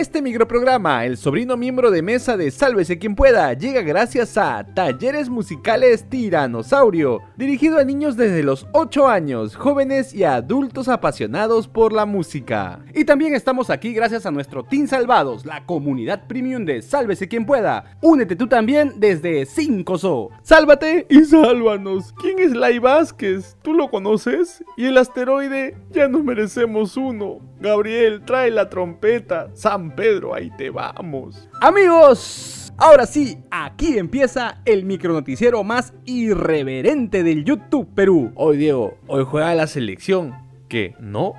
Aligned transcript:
Este 0.00 0.22
microprograma, 0.22 1.04
el 1.04 1.18
sobrino 1.18 1.58
miembro 1.58 1.90
de 1.90 2.00
mesa 2.00 2.38
de 2.38 2.50
Sálvese 2.50 2.98
quien 2.98 3.14
pueda, 3.14 3.52
llega 3.52 3.82
gracias 3.82 4.38
a 4.38 4.64
Talleres 4.64 5.28
Musicales 5.28 6.08
Tiranosaurio, 6.08 7.20
dirigido 7.36 7.78
a 7.78 7.84
niños 7.84 8.16
desde 8.16 8.42
los 8.42 8.66
8 8.72 9.08
años, 9.08 9.56
jóvenes 9.56 10.14
y 10.14 10.24
adultos 10.24 10.88
apasionados 10.88 11.68
por 11.68 11.92
la 11.92 12.06
música. 12.06 12.82
Y 12.94 13.04
también 13.04 13.34
estamos 13.34 13.68
aquí 13.68 13.92
gracias 13.92 14.24
a 14.24 14.30
nuestro 14.30 14.62
Team 14.64 14.86
Salvados, 14.86 15.44
la 15.44 15.66
comunidad 15.66 16.26
premium 16.26 16.64
de 16.64 16.80
Sálvese 16.80 17.28
quien 17.28 17.44
pueda. 17.44 17.98
Únete 18.00 18.36
tú 18.36 18.46
también 18.46 18.94
desde 18.96 19.42
5SO. 19.42 20.30
Sálvate 20.40 21.08
y 21.10 21.26
sálvanos. 21.26 22.14
¿Quién 22.18 22.38
es 22.38 22.52
Lai 22.52 22.78
Vázquez? 22.78 23.54
¿Tú 23.60 23.74
lo 23.74 23.90
conoces? 23.90 24.64
Y 24.78 24.86
el 24.86 24.96
asteroide, 24.96 25.76
ya 25.90 26.08
nos 26.08 26.24
merecemos 26.24 26.96
uno. 26.96 27.40
Gabriel, 27.60 28.22
trae 28.24 28.50
la 28.50 28.70
trompeta. 28.70 29.50
San 29.90 29.96
Pedro, 29.96 30.34
ahí 30.34 30.50
te 30.56 30.70
vamos. 30.70 31.48
Amigos, 31.60 32.72
ahora 32.76 33.06
sí, 33.06 33.38
aquí 33.50 33.98
empieza 33.98 34.60
el 34.64 34.84
micronoticiero 34.84 35.64
más 35.64 35.94
irreverente 36.04 37.24
del 37.24 37.44
YouTube 37.44 37.88
Perú. 37.94 38.30
Hoy 38.36 38.56
Diego, 38.56 38.98
hoy 39.08 39.24
juega 39.24 39.54
la 39.54 39.66
selección. 39.66 40.34
¿Qué? 40.68 40.94
¿No? 41.00 41.34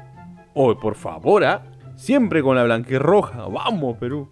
Hoy, 0.53 0.75
por 0.81 0.95
favor, 0.95 1.45
¿ah? 1.45 1.63
Siempre 1.95 2.41
con 2.41 2.57
la 2.57 2.63
blanquirroja. 2.63 3.47
Vamos, 3.47 3.97
Perú. 3.97 4.27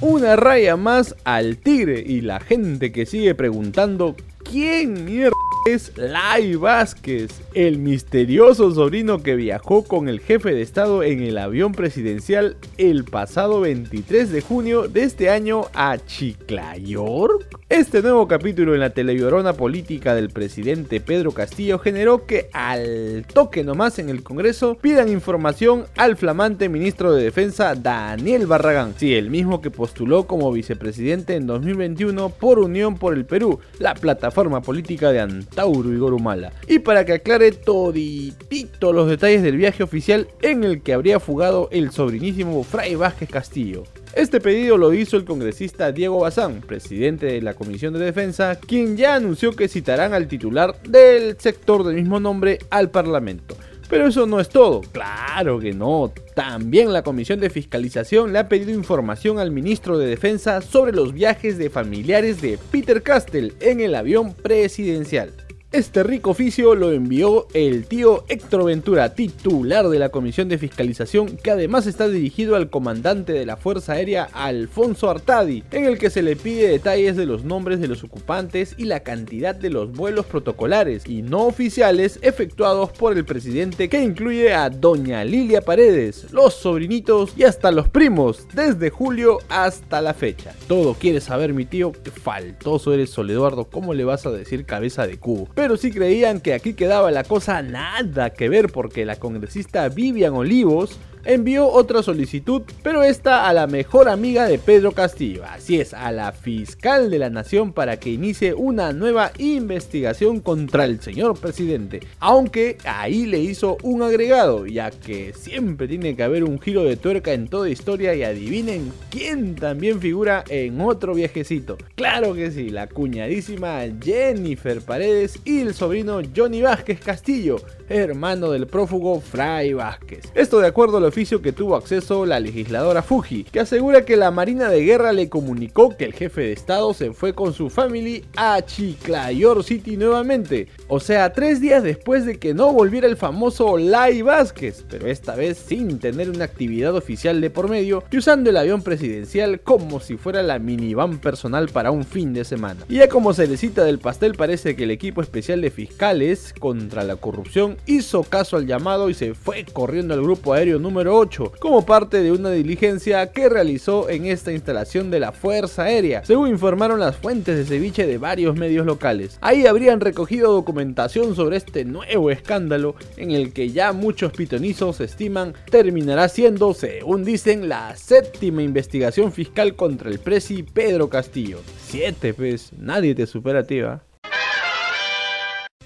Una 0.00 0.34
raya 0.34 0.76
más 0.76 1.14
al 1.24 1.58
tigre 1.58 2.02
y 2.04 2.22
la 2.22 2.40
gente 2.40 2.90
que 2.90 3.06
sigue 3.06 3.34
preguntando 3.36 4.16
¿Quién 4.50 5.04
mierda 5.04 5.35
es 5.66 5.92
Lai 5.96 6.54
Vázquez? 6.54 7.42
El 7.52 7.78
misterioso 7.78 8.70
sobrino 8.70 9.22
que 9.22 9.34
viajó 9.34 9.82
con 9.82 10.08
el 10.08 10.20
jefe 10.20 10.54
de 10.54 10.62
Estado 10.62 11.02
en 11.02 11.20
el 11.22 11.38
avión 11.38 11.72
presidencial 11.72 12.56
el 12.78 13.04
pasado 13.04 13.60
23 13.60 14.30
de 14.30 14.40
junio 14.40 14.88
de 14.88 15.02
este 15.02 15.28
año 15.28 15.66
a 15.74 15.98
Chiclayor. 15.98 17.46
Este 17.68 18.00
nuevo 18.00 18.28
capítulo 18.28 18.74
en 18.74 18.80
la 18.80 18.90
televisión 18.90 19.44
política 19.56 20.14
del 20.14 20.30
presidente 20.30 21.00
Pedro 21.00 21.32
Castillo 21.32 21.80
generó 21.80 22.24
que 22.24 22.48
al 22.52 23.26
toque 23.34 23.64
nomás 23.64 23.98
en 23.98 24.08
el 24.08 24.22
Congreso 24.22 24.76
pidan 24.80 25.08
información 25.08 25.86
al 25.96 26.16
flamante 26.16 26.68
ministro 26.68 27.12
de 27.12 27.24
Defensa 27.24 27.74
Daniel 27.74 28.46
Barragán, 28.46 28.94
sí, 28.96 29.16
el 29.16 29.30
mismo 29.30 29.60
que 29.60 29.72
postuló 29.72 30.28
como 30.28 30.52
vicepresidente 30.52 31.34
en 31.34 31.48
2021 31.48 32.28
por 32.28 32.60
Unión 32.60 32.98
por 32.98 33.14
el 33.14 33.24
Perú, 33.24 33.58
la 33.80 33.94
plataforma 33.94 34.60
política 34.60 35.10
de 35.10 35.22
Antauro 35.22 35.92
y 35.92 35.98
Gorumala. 35.98 36.52
Y 36.68 36.78
para 36.78 37.04
que 37.04 37.14
aclare 37.14 37.50
toditito 37.50 38.92
los 38.92 39.08
detalles 39.08 39.42
del 39.42 39.56
viaje 39.56 39.82
oficial 39.82 40.28
en 40.40 40.62
el 40.62 40.82
que 40.82 40.92
habría 40.92 41.18
fugado 41.18 41.68
el 41.72 41.90
sobrinísimo 41.90 42.62
Fray 42.62 42.94
Vázquez 42.94 43.28
Castillo. 43.28 43.82
Este 44.16 44.40
pedido 44.40 44.78
lo 44.78 44.94
hizo 44.94 45.18
el 45.18 45.26
congresista 45.26 45.92
Diego 45.92 46.20
Bazán, 46.20 46.62
presidente 46.62 47.26
de 47.26 47.42
la 47.42 47.52
Comisión 47.52 47.92
de 47.92 47.98
Defensa, 48.02 48.58
quien 48.58 48.96
ya 48.96 49.14
anunció 49.14 49.54
que 49.54 49.68
citarán 49.68 50.14
al 50.14 50.26
titular 50.26 50.74
del 50.88 51.38
sector 51.38 51.84
del 51.84 51.96
mismo 51.96 52.18
nombre 52.18 52.58
al 52.70 52.90
Parlamento. 52.90 53.58
Pero 53.90 54.06
eso 54.06 54.26
no 54.26 54.40
es 54.40 54.48
todo, 54.48 54.80
claro 54.90 55.60
que 55.60 55.74
no. 55.74 56.14
También 56.34 56.94
la 56.94 57.02
Comisión 57.02 57.40
de 57.40 57.50
Fiscalización 57.50 58.32
le 58.32 58.38
ha 58.38 58.48
pedido 58.48 58.70
información 58.70 59.38
al 59.38 59.50
ministro 59.50 59.98
de 59.98 60.06
Defensa 60.06 60.62
sobre 60.62 60.92
los 60.92 61.12
viajes 61.12 61.58
de 61.58 61.68
familiares 61.68 62.40
de 62.40 62.58
Peter 62.70 63.02
Castell 63.02 63.52
en 63.60 63.80
el 63.80 63.94
avión 63.94 64.32
presidencial. 64.32 65.34
Este 65.72 66.04
rico 66.04 66.30
oficio 66.30 66.76
lo 66.76 66.92
envió 66.92 67.48
el 67.52 67.86
tío 67.86 68.24
Héctor 68.28 68.64
Ventura, 68.64 69.14
titular 69.14 69.88
de 69.88 69.98
la 69.98 70.10
Comisión 70.10 70.48
de 70.48 70.58
Fiscalización, 70.58 71.36
que 71.36 71.50
además 71.50 71.88
está 71.88 72.06
dirigido 72.08 72.54
al 72.54 72.70
comandante 72.70 73.32
de 73.32 73.44
la 73.44 73.56
Fuerza 73.56 73.94
Aérea 73.94 74.28
Alfonso 74.32 75.10
Artadi, 75.10 75.64
en 75.72 75.84
el 75.84 75.98
que 75.98 76.08
se 76.08 76.22
le 76.22 76.36
pide 76.36 76.68
detalles 76.68 77.16
de 77.16 77.26
los 77.26 77.42
nombres 77.42 77.80
de 77.80 77.88
los 77.88 78.04
ocupantes 78.04 78.76
y 78.78 78.84
la 78.84 79.00
cantidad 79.00 79.56
de 79.56 79.70
los 79.70 79.90
vuelos 79.92 80.26
protocolares 80.26 81.04
y 81.04 81.22
no 81.22 81.46
oficiales 81.46 82.20
efectuados 82.22 82.92
por 82.92 83.16
el 83.16 83.24
presidente, 83.24 83.88
que 83.88 84.00
incluye 84.00 84.54
a 84.54 84.70
doña 84.70 85.24
Lilia 85.24 85.62
Paredes, 85.62 86.32
los 86.32 86.54
sobrinitos 86.54 87.32
y 87.36 87.42
hasta 87.42 87.72
los 87.72 87.88
primos, 87.88 88.46
desde 88.54 88.90
julio 88.90 89.38
hasta 89.48 90.00
la 90.00 90.14
fecha. 90.14 90.54
Todo 90.68 90.94
quiere 90.94 91.20
saber 91.20 91.52
mi 91.52 91.64
tío, 91.64 91.90
que 91.90 92.12
faltoso 92.12 92.94
eres 92.94 93.10
Soleduardo, 93.10 93.64
¿cómo 93.64 93.94
le 93.94 94.04
vas 94.04 94.26
a 94.26 94.30
decir 94.30 94.64
cabeza 94.64 95.08
de 95.08 95.18
cubo? 95.18 95.48
Pero 95.56 95.78
sí 95.78 95.90
creían 95.90 96.40
que 96.40 96.52
aquí 96.52 96.74
quedaba 96.74 97.10
la 97.10 97.24
cosa 97.24 97.62
nada 97.62 98.28
que 98.28 98.50
ver 98.50 98.70
porque 98.70 99.06
la 99.06 99.16
congresista 99.16 99.88
Vivian 99.88 100.34
Olivos 100.34 100.98
envió 101.26 101.68
otra 101.68 102.02
solicitud, 102.02 102.62
pero 102.82 103.02
esta 103.02 103.48
a 103.48 103.52
la 103.52 103.66
mejor 103.66 104.08
amiga 104.08 104.46
de 104.46 104.58
Pedro 104.58 104.92
Castillo, 104.92 105.42
así 105.44 105.80
es, 105.80 105.92
a 105.92 106.12
la 106.12 106.32
fiscal 106.32 107.10
de 107.10 107.18
la 107.18 107.30
nación 107.30 107.72
para 107.72 107.98
que 107.98 108.10
inicie 108.10 108.54
una 108.54 108.92
nueva 108.92 109.32
investigación 109.38 110.40
contra 110.40 110.84
el 110.84 111.00
señor 111.00 111.38
presidente, 111.38 112.00
aunque 112.20 112.78
ahí 112.84 113.26
le 113.26 113.40
hizo 113.40 113.76
un 113.82 114.02
agregado, 114.02 114.66
ya 114.66 114.90
que 114.90 115.32
siempre 115.34 115.88
tiene 115.88 116.14
que 116.14 116.22
haber 116.22 116.44
un 116.44 116.60
giro 116.60 116.84
de 116.84 116.96
tuerca 116.96 117.32
en 117.32 117.48
toda 117.48 117.68
historia 117.68 118.14
y 118.14 118.22
adivinen 118.22 118.92
quién 119.10 119.56
también 119.56 120.00
figura 120.00 120.44
en 120.48 120.80
otro 120.80 121.14
viajecito. 121.14 121.76
Claro 121.96 122.34
que 122.34 122.50
sí, 122.50 122.70
la 122.70 122.86
cuñadísima 122.86 123.80
Jennifer 124.00 124.80
Paredes 124.80 125.40
y 125.44 125.60
el 125.60 125.74
sobrino 125.74 126.20
Johnny 126.34 126.62
Vázquez 126.62 127.00
Castillo, 127.00 127.56
hermano 127.88 128.50
del 128.50 128.66
prófugo 128.66 129.20
Fray 129.20 129.72
Vázquez. 129.72 130.30
Esto 130.34 130.60
de 130.60 130.68
acuerdo 130.68 131.00
lo 131.00 131.10
que 131.16 131.52
tuvo 131.52 131.76
acceso 131.76 132.26
la 132.26 132.38
legisladora 132.40 133.00
Fuji, 133.00 133.44
que 133.44 133.60
asegura 133.60 134.04
que 134.04 134.18
la 134.18 134.30
Marina 134.30 134.68
de 134.68 134.84
Guerra 134.84 135.14
le 135.14 135.30
comunicó 135.30 135.96
que 135.96 136.04
el 136.04 136.12
jefe 136.12 136.42
de 136.42 136.52
Estado 136.52 136.92
se 136.92 137.14
fue 137.14 137.32
con 137.32 137.54
su 137.54 137.70
family 137.70 138.22
a 138.36 138.60
Chiclayor 138.62 139.64
City 139.64 139.96
nuevamente, 139.96 140.68
o 140.88 141.00
sea, 141.00 141.32
tres 141.32 141.62
días 141.62 141.82
después 141.82 142.26
de 142.26 142.38
que 142.38 142.52
no 142.52 142.70
volviera 142.70 143.06
el 143.06 143.16
famoso 143.16 143.78
Lai 143.78 144.20
Vázquez, 144.20 144.84
pero 144.90 145.06
esta 145.06 145.34
vez 145.34 145.56
sin 145.56 145.98
tener 145.98 146.28
una 146.28 146.44
actividad 146.44 146.94
oficial 146.94 147.40
de 147.40 147.48
por 147.48 147.70
medio 147.70 148.04
y 148.10 148.18
usando 148.18 148.50
el 148.50 148.58
avión 148.58 148.82
presidencial 148.82 149.60
como 149.60 150.00
si 150.00 150.18
fuera 150.18 150.42
la 150.42 150.58
minivan 150.58 151.16
personal 151.16 151.70
para 151.70 151.92
un 151.92 152.04
fin 152.04 152.34
de 152.34 152.44
semana. 152.44 152.84
Y 152.90 152.96
ya 152.96 153.08
como 153.08 153.32
se 153.32 153.46
le 153.46 153.56
cita 153.56 153.84
del 153.84 154.00
pastel 154.00 154.34
parece 154.34 154.76
que 154.76 154.84
el 154.84 154.90
equipo 154.90 155.22
especial 155.22 155.62
de 155.62 155.70
fiscales 155.70 156.52
contra 156.60 157.04
la 157.04 157.16
corrupción 157.16 157.78
hizo 157.86 158.22
caso 158.22 158.58
al 158.58 158.66
llamado 158.66 159.08
y 159.08 159.14
se 159.14 159.32
fue 159.32 159.64
corriendo 159.72 160.12
al 160.12 160.20
grupo 160.20 160.52
aéreo 160.52 160.78
número 160.78 160.95
8, 160.96 161.52
como 161.58 161.84
parte 161.84 162.22
de 162.22 162.32
una 162.32 162.50
diligencia 162.50 163.30
que 163.32 163.48
realizó 163.48 164.08
en 164.08 164.26
esta 164.26 164.52
instalación 164.52 165.10
de 165.10 165.20
la 165.20 165.32
Fuerza 165.32 165.84
Aérea, 165.84 166.24
según 166.24 166.48
informaron 166.48 167.00
las 167.00 167.16
fuentes 167.16 167.56
de 167.56 167.64
ceviche 167.64 168.06
de 168.06 168.18
varios 168.18 168.56
medios 168.56 168.86
locales. 168.86 169.38
Ahí 169.42 169.66
habrían 169.66 170.00
recogido 170.00 170.52
documentación 170.52 171.36
sobre 171.36 171.58
este 171.58 171.84
nuevo 171.84 172.30
escándalo 172.30 172.94
en 173.16 173.32
el 173.32 173.52
que 173.52 173.70
ya 173.70 173.92
muchos 173.92 174.32
pitonizos 174.32 175.00
estiman 175.00 175.52
terminará 175.70 176.28
siendo, 176.28 176.72
según 176.72 177.24
dicen, 177.24 177.68
la 177.68 177.94
séptima 177.96 178.62
investigación 178.62 179.32
fiscal 179.32 179.76
contra 179.76 180.08
el 180.08 180.18
presi 180.18 180.62
Pedro 180.62 181.08
Castillo. 181.08 181.58
Siete, 181.86 182.32
pues, 182.32 182.72
nadie 182.78 183.14
te 183.14 183.26
supera, 183.26 183.64
tío. 183.64 184.00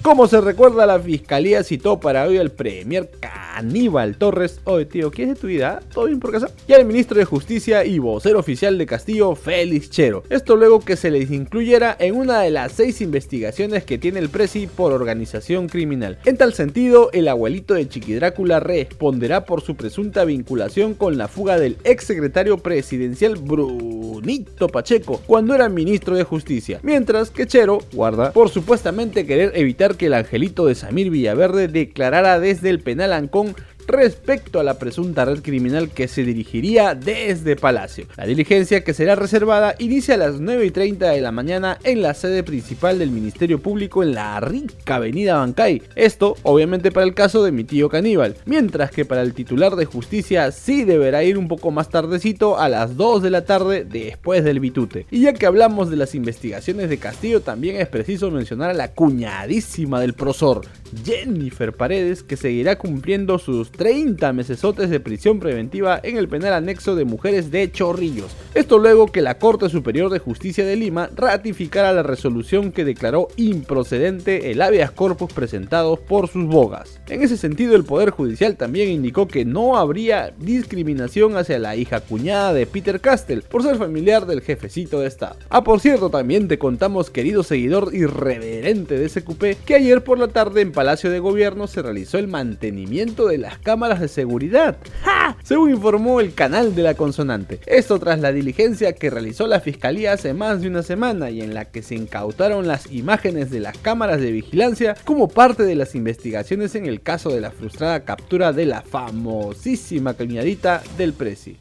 Como 0.02 0.26
se 0.26 0.40
recuerda, 0.40 0.86
la 0.86 0.98
fiscalía 0.98 1.62
citó 1.62 2.00
para 2.00 2.24
hoy 2.24 2.38
al 2.38 2.50
Premier 2.50 3.10
Aníbal 3.54 4.16
Torres. 4.16 4.60
Oye, 4.64 4.86
tío, 4.86 5.10
¿qué 5.10 5.24
es 5.24 5.28
de 5.28 5.34
tu 5.34 5.46
vida? 5.48 5.80
¿Todo 5.92 6.06
bien 6.06 6.18
por 6.18 6.32
casa? 6.32 6.50
Y 6.66 6.72
al 6.72 6.86
ministro 6.86 7.18
de 7.18 7.26
Justicia 7.26 7.84
y 7.84 7.98
vocero 7.98 8.38
oficial 8.38 8.78
de 8.78 8.86
Castillo, 8.86 9.34
Félix 9.34 9.90
Chero. 9.90 10.24
Esto 10.30 10.56
luego 10.56 10.80
que 10.80 10.96
se 10.96 11.10
les 11.10 11.30
incluyera 11.30 11.94
en 11.98 12.16
una 12.16 12.40
de 12.40 12.50
las 12.50 12.72
seis 12.72 13.02
investigaciones 13.02 13.84
que 13.84 13.98
tiene 13.98 14.20
el 14.20 14.30
Presi 14.30 14.66
por 14.66 14.92
organización 14.92 15.68
criminal. 15.68 16.18
En 16.24 16.38
tal 16.38 16.54
sentido, 16.54 17.10
el 17.12 17.28
abuelito 17.28 17.74
de 17.74 17.86
Chiqui 17.86 18.14
Drácula 18.14 18.58
responderá 18.58 19.44
por 19.44 19.60
su 19.60 19.76
presunta 19.76 20.24
vinculación 20.24 20.94
con 20.94 21.18
la 21.18 21.28
fuga 21.28 21.58
del 21.58 21.76
ex 21.84 22.04
secretario 22.04 22.56
presidencial 22.56 23.36
Brunito 23.36 24.68
Pacheco 24.68 25.20
cuando 25.26 25.54
era 25.54 25.68
ministro 25.68 26.16
de 26.16 26.24
Justicia. 26.24 26.80
Mientras 26.82 27.30
que 27.30 27.46
Chero 27.46 27.80
guarda 27.92 28.32
por 28.32 28.48
supuestamente 28.48 29.26
querer 29.26 29.52
evitar 29.54 29.89
que 29.96 30.06
el 30.06 30.14
angelito 30.14 30.66
de 30.66 30.74
Samir 30.74 31.10
Villaverde 31.10 31.68
declarara 31.68 32.40
desde 32.40 32.70
el 32.70 32.80
penal 32.80 33.12
Ancón 33.12 33.54
respecto 33.90 34.60
a 34.60 34.64
la 34.64 34.78
presunta 34.78 35.24
red 35.24 35.40
criminal 35.42 35.90
que 35.90 36.08
se 36.08 36.24
dirigiría 36.24 36.94
desde 36.94 37.56
Palacio. 37.56 38.06
La 38.16 38.26
diligencia 38.26 38.84
que 38.84 38.94
será 38.94 39.14
reservada 39.14 39.74
inicia 39.78 40.14
a 40.14 40.18
las 40.18 40.40
9 40.40 40.66
y 40.66 40.70
30 40.70 41.10
de 41.10 41.20
la 41.20 41.32
mañana 41.32 41.78
en 41.84 42.02
la 42.02 42.14
sede 42.14 42.42
principal 42.42 42.98
del 42.98 43.10
Ministerio 43.10 43.60
Público 43.60 44.02
en 44.02 44.14
la 44.14 44.38
rica 44.40 44.96
avenida 44.96 45.38
Bancay. 45.38 45.82
Esto 45.96 46.36
obviamente 46.42 46.90
para 46.90 47.06
el 47.06 47.14
caso 47.14 47.42
de 47.42 47.52
mi 47.52 47.64
tío 47.64 47.88
caníbal, 47.88 48.36
mientras 48.46 48.90
que 48.90 49.04
para 49.04 49.22
el 49.22 49.34
titular 49.34 49.76
de 49.76 49.84
justicia 49.84 50.52
sí 50.52 50.84
deberá 50.84 51.22
ir 51.24 51.38
un 51.38 51.48
poco 51.48 51.70
más 51.70 51.88
tardecito 51.88 52.58
a 52.58 52.68
las 52.68 52.96
2 52.96 53.22
de 53.22 53.30
la 53.30 53.44
tarde 53.44 53.84
después 53.84 54.44
del 54.44 54.60
bitute. 54.60 55.06
Y 55.10 55.22
ya 55.22 55.32
que 55.32 55.46
hablamos 55.46 55.90
de 55.90 55.96
las 55.96 56.14
investigaciones 56.14 56.88
de 56.88 56.98
Castillo, 56.98 57.40
también 57.40 57.76
es 57.76 57.88
preciso 57.88 58.30
mencionar 58.30 58.70
a 58.70 58.74
la 58.74 58.92
cuñadísima 58.92 60.00
del 60.00 60.14
prosor, 60.14 60.62
Jennifer 61.04 61.72
Paredes, 61.72 62.22
que 62.22 62.36
seguirá 62.36 62.78
cumpliendo 62.78 63.38
sus 63.38 63.70
30 63.80 64.34
mesesotes 64.34 64.90
de 64.90 65.00
prisión 65.00 65.40
preventiva 65.40 65.98
en 66.02 66.18
el 66.18 66.28
penal 66.28 66.52
anexo 66.52 66.94
de 66.96 67.06
mujeres 67.06 67.50
de 67.50 67.72
Chorrillos. 67.72 68.30
Esto 68.52 68.78
luego 68.78 69.06
que 69.06 69.22
la 69.22 69.38
Corte 69.38 69.68
Superior 69.68 70.10
de 70.10 70.18
Justicia 70.18 70.66
de 70.66 70.74
Lima 70.74 71.08
ratificara 71.14 71.92
la 71.92 72.02
resolución 72.02 72.72
que 72.72 72.84
declaró 72.84 73.28
improcedente 73.36 74.50
el 74.50 74.60
habeas 74.60 74.90
corpus 74.90 75.32
presentado 75.32 75.94
por 75.94 76.26
sus 76.26 76.46
bogas. 76.46 77.00
En 77.08 77.22
ese 77.22 77.36
sentido, 77.36 77.76
el 77.76 77.84
Poder 77.84 78.10
Judicial 78.10 78.56
también 78.56 78.88
indicó 78.88 79.28
que 79.28 79.44
no 79.44 79.76
habría 79.76 80.34
discriminación 80.36 81.36
hacia 81.36 81.60
la 81.60 81.76
hija 81.76 82.00
cuñada 82.00 82.52
de 82.52 82.66
Peter 82.66 83.00
Castell 83.00 83.42
por 83.42 83.62
ser 83.62 83.76
familiar 83.76 84.26
del 84.26 84.40
jefecito 84.40 84.98
de 84.98 85.06
Estado. 85.06 85.36
Ah, 85.48 85.62
por 85.62 85.78
cierto, 85.78 86.10
también 86.10 86.48
te 86.48 86.58
contamos, 86.58 87.08
querido 87.08 87.44
seguidor 87.44 87.94
irreverente 87.94 88.98
de 88.98 89.08
SQP, 89.08 89.64
que 89.64 89.76
ayer 89.76 90.02
por 90.02 90.18
la 90.18 90.26
tarde 90.26 90.62
en 90.62 90.72
Palacio 90.72 91.08
de 91.10 91.20
Gobierno 91.20 91.68
se 91.68 91.82
realizó 91.82 92.18
el 92.18 92.26
mantenimiento 92.26 93.28
de 93.28 93.38
las 93.38 93.58
cámaras 93.58 94.00
de 94.00 94.08
seguridad. 94.08 94.76
¡Ja! 95.04 95.36
Según 95.44 95.70
informó 95.70 96.20
el 96.20 96.34
canal 96.34 96.74
de 96.74 96.82
la 96.82 96.94
consonante. 96.94 97.60
Esto 97.66 98.00
tras 98.00 98.18
la 98.18 98.32
diligencia 98.40 98.94
que 98.94 99.10
realizó 99.10 99.46
la 99.46 99.60
fiscalía 99.60 100.14
hace 100.14 100.32
más 100.32 100.62
de 100.62 100.68
una 100.68 100.82
semana 100.82 101.30
y 101.30 101.42
en 101.42 101.52
la 101.52 101.66
que 101.66 101.82
se 101.82 101.94
incautaron 101.94 102.66
las 102.66 102.90
imágenes 102.90 103.50
de 103.50 103.60
las 103.60 103.76
cámaras 103.76 104.20
de 104.20 104.32
vigilancia 104.32 104.96
como 105.04 105.28
parte 105.28 105.64
de 105.64 105.74
las 105.74 105.94
investigaciones 105.94 106.74
en 106.74 106.86
el 106.86 107.02
caso 107.02 107.30
de 107.30 107.42
la 107.42 107.50
frustrada 107.50 108.04
captura 108.04 108.54
de 108.54 108.64
la 108.64 108.80
famosísima 108.80 110.14
cañadita 110.14 110.82
del 110.96 111.12
Prezi. 111.12 111.58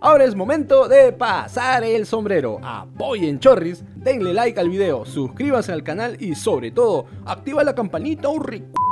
Ahora 0.00 0.24
es 0.24 0.34
momento 0.34 0.88
de 0.88 1.12
pasar 1.12 1.84
el 1.84 2.06
sombrero. 2.06 2.58
Apoyen 2.62 3.38
Chorris, 3.38 3.84
denle 3.96 4.32
like 4.32 4.58
al 4.58 4.70
video, 4.70 5.04
suscríbanse 5.04 5.72
al 5.72 5.82
canal 5.82 6.16
y 6.18 6.34
sobre 6.34 6.70
todo, 6.70 7.06
activa 7.26 7.62
la 7.62 7.74
campanita 7.74 8.28
un. 8.28 8.85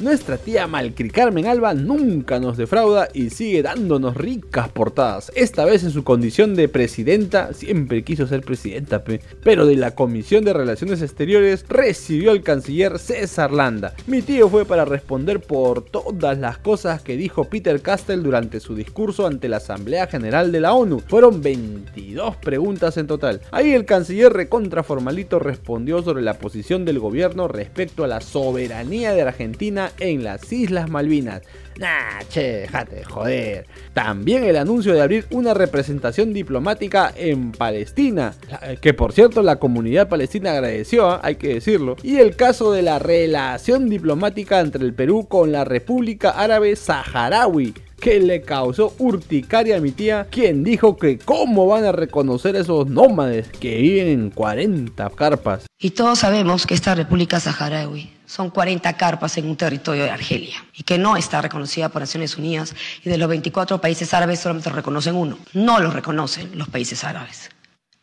Nuestra 0.00 0.38
tía 0.38 0.66
Malcri 0.66 1.10
Carmen 1.10 1.46
Alba 1.46 1.74
nunca 1.74 2.40
nos 2.40 2.56
defrauda 2.56 3.10
y 3.12 3.28
sigue 3.28 3.62
dándonos 3.62 4.16
ricas 4.16 4.70
portadas. 4.70 5.30
Esta 5.34 5.66
vez 5.66 5.84
en 5.84 5.90
su 5.90 6.04
condición 6.04 6.54
de 6.54 6.68
presidenta, 6.68 7.52
siempre 7.52 8.02
quiso 8.02 8.26
ser 8.26 8.40
presidenta, 8.40 9.04
pero 9.44 9.66
de 9.66 9.76
la 9.76 9.94
Comisión 9.94 10.42
de 10.42 10.54
Relaciones 10.54 11.02
Exteriores 11.02 11.66
recibió 11.68 12.30
al 12.30 12.42
canciller 12.42 12.98
César 12.98 13.52
Landa. 13.52 13.92
Mi 14.06 14.22
tío 14.22 14.48
fue 14.48 14.64
para 14.64 14.86
responder 14.86 15.40
por 15.40 15.84
todas 15.84 16.38
las 16.38 16.56
cosas 16.56 17.02
que 17.02 17.18
dijo 17.18 17.44
Peter 17.44 17.82
Castell 17.82 18.22
durante 18.22 18.60
su 18.60 18.74
discurso 18.74 19.26
ante 19.26 19.50
la 19.50 19.58
Asamblea 19.58 20.06
General 20.06 20.50
de 20.50 20.60
la 20.60 20.72
ONU. 20.72 21.02
Fueron 21.08 21.42
22 21.42 22.36
preguntas 22.36 22.96
en 22.96 23.06
total. 23.06 23.42
Ahí 23.50 23.74
el 23.74 23.84
canciller 23.84 24.32
recontra 24.32 24.82
formalito 24.82 25.38
respondió 25.38 26.02
sobre 26.02 26.22
la 26.22 26.38
posición 26.38 26.86
del 26.86 27.00
gobierno 27.00 27.48
respecto 27.48 28.02
a 28.02 28.08
la 28.08 28.22
soberanía 28.22 29.12
de 29.12 29.20
Argentina 29.20 29.89
en 29.98 30.24
las 30.24 30.52
Islas 30.52 30.88
Malvinas. 30.88 31.42
Nah, 31.78 32.22
che, 32.28 32.58
déjate 32.58 33.04
joder. 33.04 33.66
También 33.94 34.44
el 34.44 34.56
anuncio 34.56 34.92
de 34.92 35.00
abrir 35.00 35.26
una 35.30 35.54
representación 35.54 36.34
diplomática 36.34 37.12
en 37.16 37.52
Palestina, 37.52 38.34
que 38.82 38.92
por 38.92 39.12
cierto 39.12 39.42
la 39.42 39.56
comunidad 39.56 40.08
palestina 40.08 40.52
agradeció, 40.52 41.08
¿ah? 41.08 41.20
hay 41.22 41.36
que 41.36 41.54
decirlo. 41.54 41.96
Y 42.02 42.16
el 42.16 42.36
caso 42.36 42.72
de 42.72 42.82
la 42.82 42.98
relación 42.98 43.88
diplomática 43.88 44.60
entre 44.60 44.84
el 44.84 44.92
Perú 44.92 45.26
con 45.26 45.52
la 45.52 45.64
República 45.64 46.30
Árabe 46.30 46.76
Saharaui 46.76 47.72
que 48.00 48.18
le 48.18 48.42
causó 48.42 48.94
urticaria 48.98 49.76
a 49.76 49.80
mi 49.80 49.90
tía, 49.90 50.26
quien 50.30 50.64
dijo 50.64 50.96
que 50.96 51.18
cómo 51.18 51.66
van 51.66 51.84
a 51.84 51.92
reconocer 51.92 52.56
esos 52.56 52.88
nómades 52.88 53.48
que 53.48 53.76
viven 53.76 54.08
en 54.08 54.30
40 54.30 55.10
carpas. 55.10 55.66
Y 55.78 55.90
todos 55.90 56.20
sabemos 56.20 56.66
que 56.66 56.74
esta 56.74 56.94
República 56.94 57.38
Saharaui 57.40 58.19
son 58.30 58.50
40 58.50 58.96
carpas 58.96 59.36
en 59.38 59.50
un 59.50 59.56
territorio 59.56 60.04
de 60.04 60.10
Argelia 60.10 60.64
y 60.72 60.84
que 60.84 60.98
no 60.98 61.16
está 61.16 61.42
reconocida 61.42 61.88
por 61.88 62.00
Naciones 62.00 62.36
Unidas 62.36 62.76
y 63.02 63.10
de 63.10 63.18
los 63.18 63.28
24 63.28 63.80
países 63.80 64.14
árabes 64.14 64.38
solamente 64.38 64.70
reconocen 64.70 65.16
uno. 65.16 65.36
No 65.52 65.80
lo 65.80 65.90
reconocen 65.90 66.56
los 66.56 66.68
países 66.68 67.02
árabes, 67.02 67.50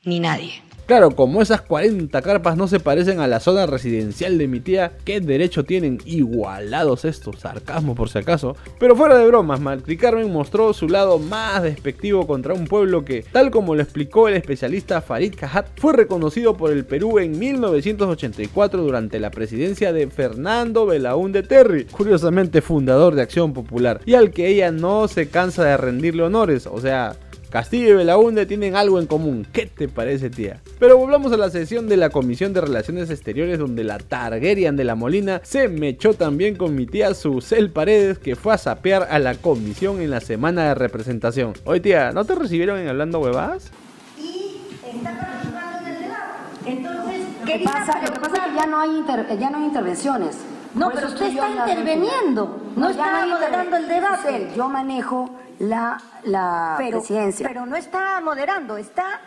ni 0.04 0.20
nadie. 0.20 0.67
Claro, 0.88 1.12
como 1.12 1.42
esas 1.42 1.60
40 1.60 2.22
carpas 2.22 2.56
no 2.56 2.70
se 2.70 2.80
parecen 2.80 3.20
a 3.20 3.28
la 3.28 3.42
zona 3.42 3.66
residencial 3.66 4.38
de 4.38 4.48
mi 4.48 4.62
tía, 4.62 4.94
¿qué 5.04 5.20
derecho 5.20 5.66
tienen 5.66 5.98
igualados 6.06 7.04
estos? 7.04 7.42
Sarcasmo 7.42 7.94
por 7.94 8.08
si 8.08 8.20
acaso. 8.20 8.56
Pero 8.80 8.96
fuera 8.96 9.18
de 9.18 9.28
bromas, 9.28 9.60
Malcri 9.60 9.98
Carmen 9.98 10.32
mostró 10.32 10.72
su 10.72 10.88
lado 10.88 11.20
más 11.20 11.62
despectivo 11.62 12.26
contra 12.26 12.54
un 12.54 12.68
pueblo 12.68 13.04
que, 13.04 13.26
tal 13.34 13.52
como 13.52 13.76
lo 13.76 13.82
explicó 13.82 14.30
el 14.30 14.36
especialista 14.36 15.02
Farid 15.02 15.36
Kahat, 15.36 15.68
fue 15.76 15.92
reconocido 15.92 16.56
por 16.56 16.72
el 16.72 16.86
Perú 16.86 17.20
en 17.20 17.38
1984 17.38 18.82
durante 18.82 19.20
la 19.20 19.30
presidencia 19.30 19.92
de 19.92 20.08
Fernando 20.08 20.86
Belaúnde 20.86 21.44
Terry, 21.44 21.84
curiosamente 21.84 22.62
fundador 22.62 23.14
de 23.14 23.24
Acción 23.24 23.52
Popular, 23.52 24.00
y 24.06 24.14
al 24.14 24.32
que 24.32 24.48
ella 24.48 24.72
no 24.72 25.10
se 25.10 25.28
cansa 25.28 25.66
de 25.66 25.76
rendirle 25.76 26.24
honores, 26.24 26.66
o 26.66 26.80
sea, 26.80 27.18
Castillo 27.50 27.90
y 27.90 27.94
Belaunde 27.94 28.46
tienen 28.46 28.76
algo 28.76 29.00
en 29.00 29.08
común. 29.08 29.48
¿Qué 29.52 29.66
te 29.66 29.88
parece, 29.88 30.30
tía? 30.30 30.62
Pero 30.80 30.98
volvamos 30.98 31.32
a 31.32 31.38
la 31.38 31.50
sesión 31.50 31.88
de 31.88 31.98
la 31.98 32.10
Comisión 32.10 32.54
de 32.54 32.62
Relaciones 32.62 33.10
Exteriores 33.10 33.60
donde 33.60 33.84
la 33.84 33.98
Targaryen 33.98 34.76
de 34.76 34.84
la 34.84 34.96
Molina 34.96 35.42
se 35.44 35.68
mechó 35.68 36.14
también 36.14 36.56
con 36.56 36.76
mi 36.76 36.86
tía 36.86 37.14
Susel 37.14 37.70
Paredes 37.70 38.20
que 38.20 38.36
fue 38.36 38.54
a 38.54 38.58
sapear 38.58 39.08
a 39.10 39.20
la 39.20 39.36
comisión 39.36 40.02
en 40.02 40.10
la 40.10 40.20
semana 40.20 40.70
de 40.70 40.76
representación. 40.76 41.54
Oye, 41.66 41.80
tía, 41.80 42.12
¿no 42.12 42.26
te 42.26 42.36
recibieron 42.36 42.80
en 42.80 42.90
Hablando 42.90 43.20
Huevadas? 43.20 43.72
Y 44.18 44.62
está 44.86 45.18
participando 45.18 45.80
en 45.80 45.96
el 45.96 46.02
debate. 46.02 46.22
Entonces, 46.66 47.22
que, 47.46 47.64
pasa, 47.64 48.02
lo 48.02 48.14
que 48.14 48.20
pasa 48.20 48.38
es 48.38 48.52
que 48.52 48.56
ya 48.56 48.66
no 48.66 48.80
hay, 48.80 49.40
ya 49.40 49.50
no 49.50 49.58
hay 49.58 49.66
intervenciones. 49.66 50.38
No, 50.78 50.92
pero 50.92 51.08
usted 51.08 51.28
está 51.28 51.50
interviniendo, 51.50 52.62
no, 52.76 52.90
está 52.90 53.26
moderando 53.26 53.78
el 53.78 53.88
debate. 53.88 54.52
yo 54.56 54.70
manejo 54.70 55.30
la, 55.60 55.98
la 56.24 56.76
presidencia. 56.78 57.48
Pero 57.48 57.66
no 57.66 57.76
está 57.76 58.22
moderando, 58.22 58.78
está 58.78 59.20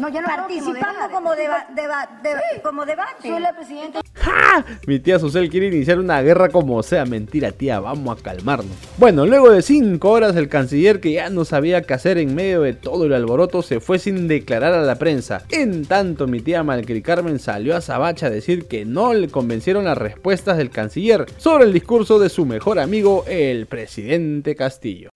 no, 0.00 0.08
ya 0.08 0.22
no 0.22 0.28
participando 0.28 1.00
como, 1.12 1.30
como 2.62 2.86
debate. 2.86 3.28
Soy 3.28 3.40
la 3.40 3.52
presidenta. 3.52 4.00
¡Ja! 4.14 4.64
Mi 4.86 4.98
tía 4.98 5.18
Susel 5.18 5.50
quiere 5.50 5.68
iniciar 5.68 5.98
una 5.98 6.22
guerra 6.22 6.48
como 6.48 6.82
sea. 6.82 7.04
Mentira, 7.04 7.52
tía, 7.52 7.80
vamos 7.80 8.18
a 8.18 8.22
calmarnos. 8.22 8.74
Bueno, 8.96 9.26
luego 9.26 9.50
de 9.50 9.62
5 9.62 10.08
horas, 10.08 10.36
el 10.36 10.48
canciller 10.48 11.00
que 11.00 11.12
ya 11.12 11.30
no 11.30 11.44
sabía 11.44 11.82
qué 11.82 11.94
hacer 11.94 12.18
en 12.18 12.34
medio 12.34 12.62
de 12.62 12.72
todo 12.72 13.04
el 13.04 13.12
alboroto 13.12 13.62
se 13.62 13.80
fue 13.80 13.98
sin 13.98 14.26
declarar 14.26 14.72
a 14.72 14.82
la 14.82 14.96
prensa. 14.96 15.42
En 15.50 15.84
tanto, 15.84 16.26
mi 16.26 16.40
tía 16.40 16.62
Malcri 16.62 17.02
Carmen 17.02 17.38
salió 17.38 17.76
a 17.76 17.80
Sabacha 17.80 18.26
a 18.26 18.30
decir 18.30 18.66
que 18.66 18.84
no 18.84 19.12
le 19.14 19.28
convencieron 19.28 19.84
las 19.84 19.98
respuestas 19.98 20.56
del 20.56 20.70
canciller 20.70 21.26
sobre 21.36 21.64
el 21.64 21.72
discurso 21.72 22.18
de 22.18 22.28
su 22.28 22.46
mejor 22.46 22.78
amigo, 22.78 23.24
el 23.28 23.66
presidente 23.66 24.56
Castillo. 24.56 25.09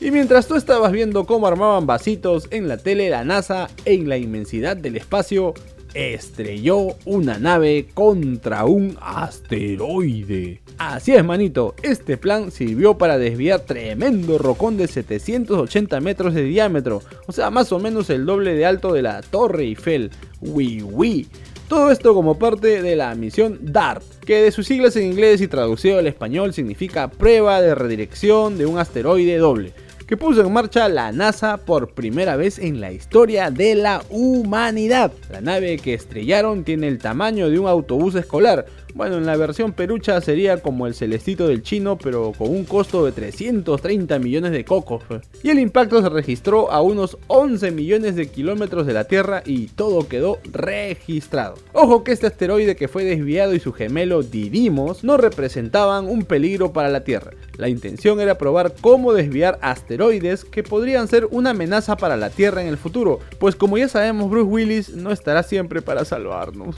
Y 0.00 0.10
mientras 0.10 0.46
tú 0.46 0.54
estabas 0.54 0.92
viendo 0.92 1.26
cómo 1.26 1.46
armaban 1.46 1.86
vasitos 1.86 2.48
en 2.50 2.68
la 2.68 2.78
tele, 2.78 3.10
la 3.10 3.22
NASA, 3.22 3.68
en 3.84 4.08
la 4.08 4.16
inmensidad 4.16 4.74
del 4.74 4.96
espacio, 4.96 5.52
estrelló 5.92 6.96
una 7.04 7.38
nave 7.38 7.88
contra 7.92 8.64
un 8.64 8.96
asteroide. 8.98 10.62
Así 10.78 11.12
es, 11.12 11.22
manito, 11.22 11.74
este 11.82 12.16
plan 12.16 12.50
sirvió 12.50 12.96
para 12.96 13.18
desviar 13.18 13.60
tremendo 13.60 14.38
rocón 14.38 14.78
de 14.78 14.88
780 14.88 16.00
metros 16.00 16.32
de 16.32 16.44
diámetro, 16.44 17.02
o 17.26 17.32
sea, 17.32 17.50
más 17.50 17.70
o 17.70 17.78
menos 17.78 18.08
el 18.08 18.24
doble 18.24 18.54
de 18.54 18.64
alto 18.64 18.94
de 18.94 19.02
la 19.02 19.20
Torre 19.20 19.64
Eiffel. 19.64 20.10
Wii 20.40 20.82
Wii. 20.82 21.26
Todo 21.68 21.90
esto 21.90 22.14
como 22.14 22.38
parte 22.38 22.80
de 22.80 22.96
la 22.96 23.14
misión 23.14 23.58
DART, 23.60 24.02
que 24.24 24.40
de 24.40 24.50
sus 24.50 24.66
siglas 24.66 24.96
en 24.96 25.04
inglés 25.04 25.42
y 25.42 25.46
traducido 25.46 25.98
al 25.98 26.06
español 26.06 26.54
significa 26.54 27.10
prueba 27.10 27.60
de 27.60 27.74
redirección 27.74 28.56
de 28.56 28.64
un 28.64 28.78
asteroide 28.78 29.36
doble 29.36 29.74
que 30.10 30.16
puso 30.16 30.40
en 30.40 30.52
marcha 30.52 30.88
la 30.88 31.12
NASA 31.12 31.56
por 31.56 31.90
primera 31.90 32.34
vez 32.34 32.58
en 32.58 32.80
la 32.80 32.90
historia 32.90 33.52
de 33.52 33.76
la 33.76 34.02
humanidad. 34.10 35.12
La 35.30 35.40
nave 35.40 35.78
que 35.78 35.94
estrellaron 35.94 36.64
tiene 36.64 36.88
el 36.88 36.98
tamaño 36.98 37.48
de 37.48 37.60
un 37.60 37.68
autobús 37.68 38.16
escolar, 38.16 38.66
bueno, 38.94 39.16
en 39.16 39.26
la 39.26 39.36
versión 39.36 39.72
perucha 39.72 40.20
sería 40.20 40.62
como 40.62 40.86
el 40.86 40.94
celestito 40.94 41.46
del 41.48 41.62
chino, 41.62 41.96
pero 41.96 42.32
con 42.36 42.50
un 42.50 42.64
costo 42.64 43.04
de 43.04 43.12
330 43.12 44.18
millones 44.18 44.52
de 44.52 44.64
cocos. 44.64 45.02
Y 45.42 45.50
el 45.50 45.58
impacto 45.58 46.02
se 46.02 46.08
registró 46.08 46.70
a 46.70 46.80
unos 46.82 47.18
11 47.28 47.70
millones 47.70 48.16
de 48.16 48.28
kilómetros 48.28 48.86
de 48.86 48.92
la 48.92 49.04
Tierra 49.04 49.42
y 49.44 49.66
todo 49.68 50.08
quedó 50.08 50.38
registrado. 50.52 51.54
Ojo 51.72 52.04
que 52.04 52.12
este 52.12 52.26
asteroide 52.26 52.76
que 52.76 52.88
fue 52.88 53.04
desviado 53.04 53.54
y 53.54 53.60
su 53.60 53.72
gemelo 53.72 54.22
Didymos 54.22 55.04
no 55.04 55.16
representaban 55.16 56.08
un 56.08 56.24
peligro 56.24 56.72
para 56.72 56.88
la 56.88 57.04
Tierra. 57.04 57.32
La 57.56 57.68
intención 57.68 58.20
era 58.20 58.38
probar 58.38 58.74
cómo 58.80 59.12
desviar 59.12 59.58
asteroides 59.62 60.44
que 60.44 60.62
podrían 60.62 61.08
ser 61.08 61.28
una 61.30 61.50
amenaza 61.50 61.96
para 61.96 62.16
la 62.16 62.30
Tierra 62.30 62.62
en 62.62 62.68
el 62.68 62.78
futuro, 62.78 63.20
pues 63.38 63.56
como 63.56 63.78
ya 63.78 63.88
sabemos 63.88 64.30
Bruce 64.30 64.48
Willis 64.48 64.94
no 64.94 65.10
estará 65.10 65.42
siempre 65.42 65.82
para 65.82 66.04
salvarnos. 66.04 66.76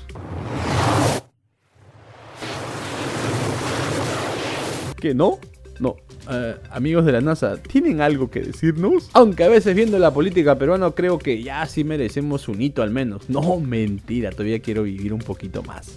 ¿Que 5.02 5.16
no? 5.16 5.40
No, 5.80 5.96
eh, 6.30 6.54
amigos 6.70 7.04
de 7.04 7.10
la 7.10 7.20
NASA, 7.20 7.60
¿tienen 7.60 8.00
algo 8.00 8.30
que 8.30 8.38
decirnos? 8.38 9.10
Aunque 9.14 9.42
a 9.42 9.48
veces 9.48 9.74
viendo 9.74 9.98
la 9.98 10.14
política 10.14 10.56
peruana 10.56 10.92
creo 10.92 11.18
que 11.18 11.42
ya 11.42 11.66
sí 11.66 11.82
merecemos 11.82 12.46
un 12.46 12.62
hito 12.62 12.84
al 12.84 12.90
menos. 12.90 13.28
No, 13.28 13.58
mentira, 13.58 14.30
todavía 14.30 14.60
quiero 14.60 14.84
vivir 14.84 15.12
un 15.12 15.18
poquito 15.18 15.60
más. 15.64 15.96